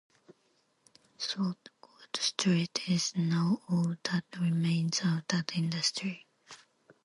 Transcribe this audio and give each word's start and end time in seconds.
"Saltcote 1.19 2.17
Street" 2.17 2.89
is 2.89 3.15
now 3.15 3.61
all 3.69 3.95
that 4.05 4.23
remains 4.39 4.99
of 5.01 5.21
that 5.27 5.55
industry. 5.55 6.25